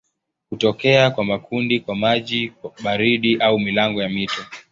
Hutokea 0.49 1.11
kwa 1.11 1.25
makundi 1.25 1.79
kwa 1.79 1.95
maji 1.95 2.53
baridi 2.83 3.37
au 3.37 3.59
milango 3.59 4.01
ya 4.03 4.09
mito. 4.09 4.45